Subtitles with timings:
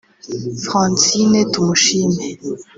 [0.63, 2.17] Francine Tumushime